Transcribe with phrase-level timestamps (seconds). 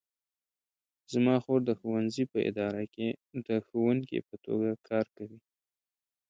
[1.13, 3.07] زما خور د ښوونځي په اداره کې
[3.47, 5.39] د ښوونکې په توګه کار کوي